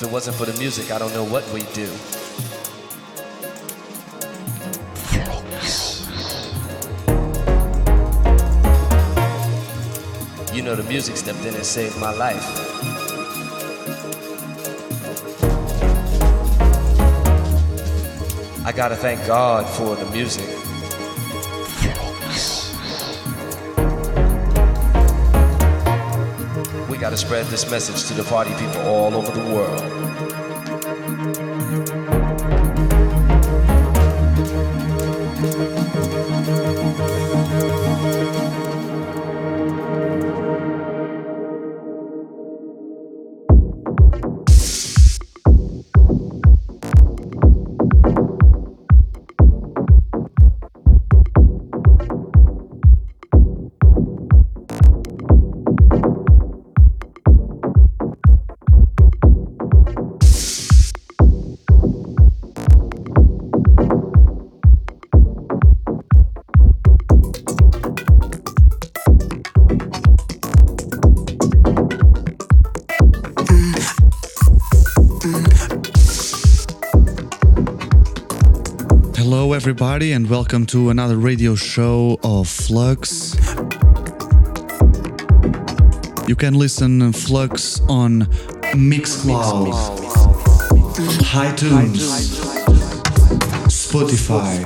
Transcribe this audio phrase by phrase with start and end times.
[0.00, 1.82] If it wasn't for the music, I don't know what we'd do.
[10.56, 12.42] You know, the music stepped in and saved my life.
[18.64, 20.59] I gotta thank God for the music.
[27.20, 29.99] Spread this message to the party people all over the world.
[79.70, 83.36] Everybody, and welcome to another radio show of Flux.
[86.26, 88.22] You can listen Flux on
[88.74, 89.70] Mixcloud,
[91.30, 92.02] iTunes,
[93.68, 94.58] Spotify.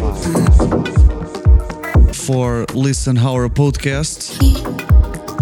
[2.14, 4.40] For listen our podcast,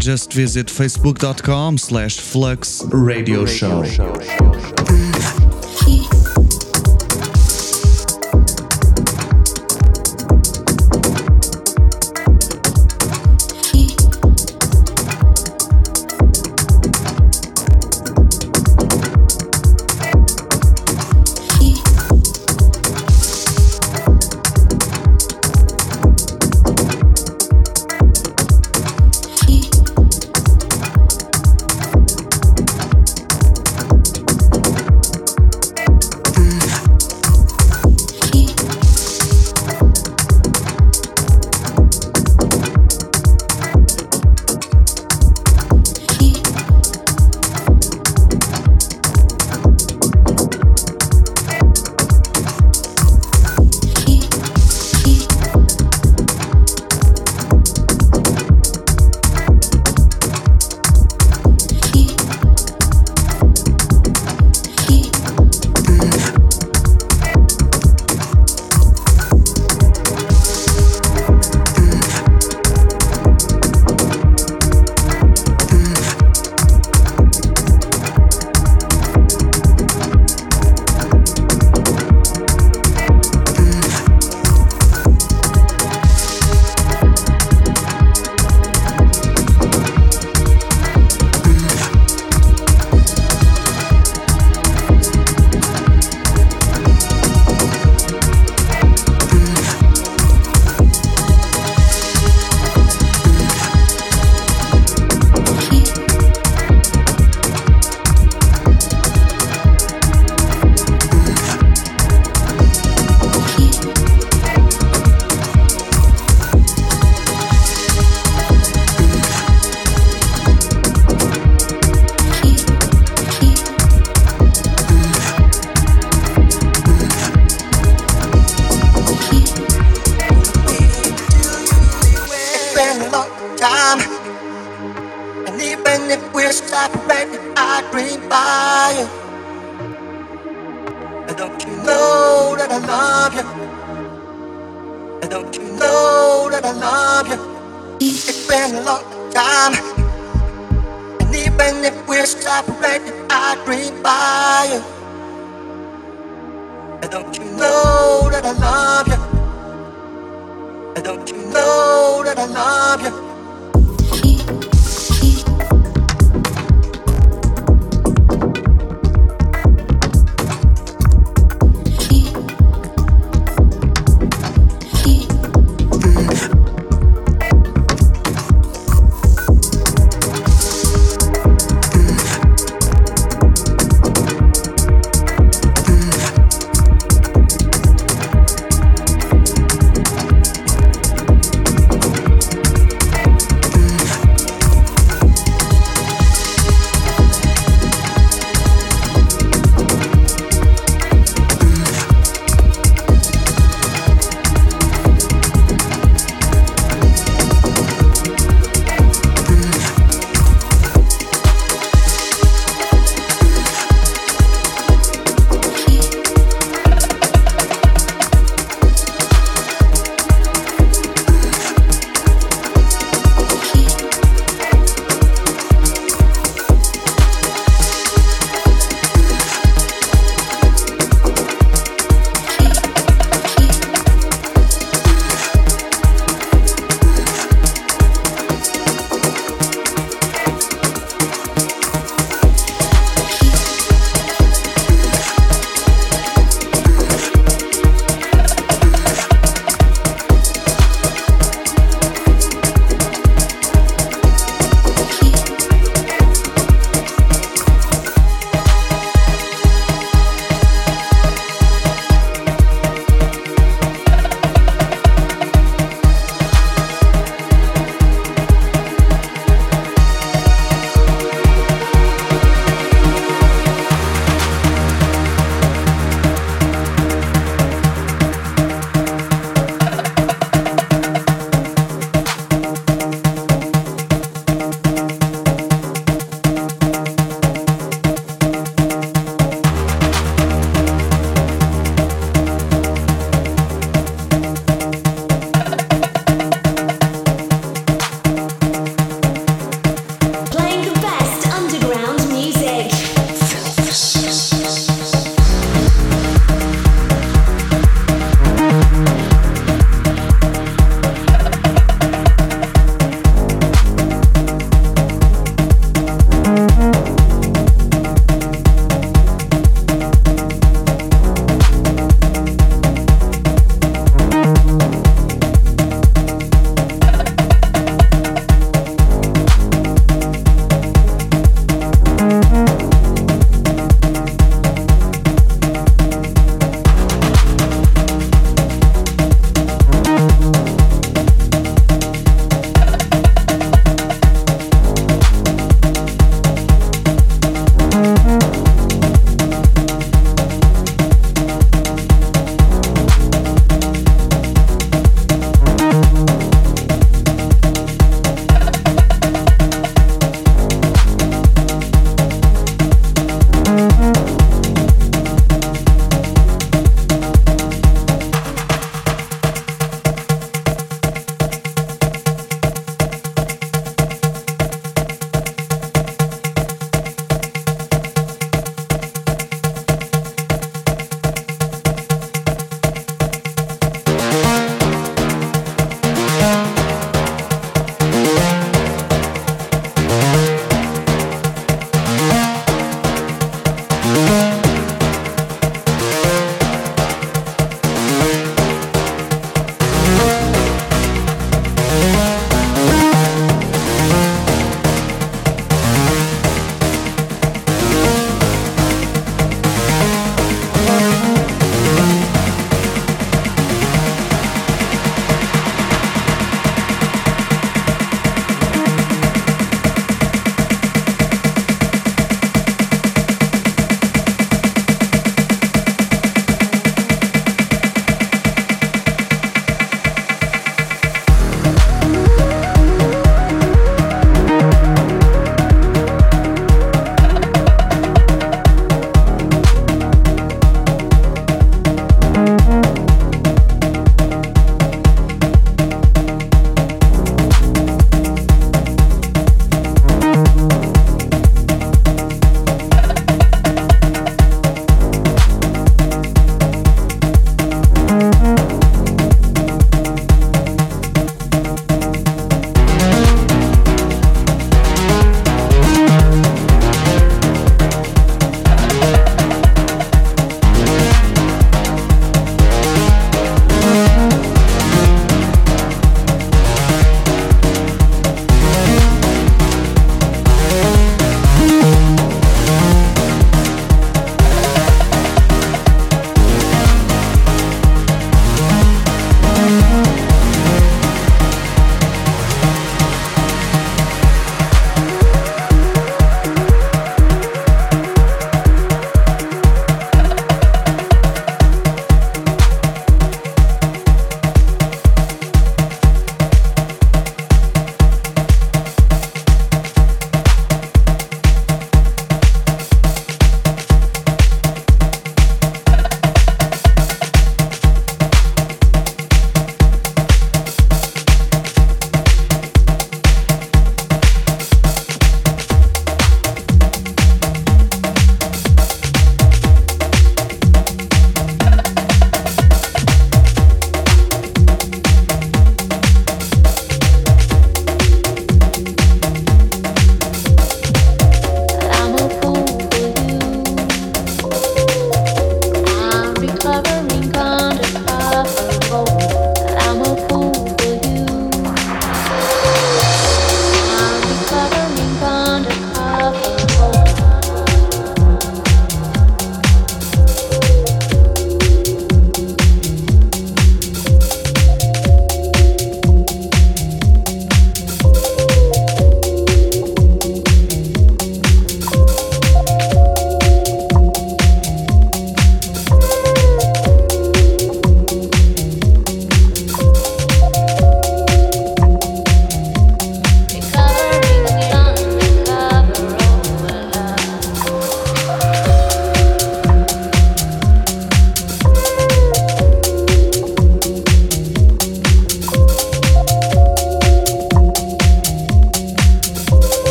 [0.00, 3.84] just visit facebook.com slash flux radio show.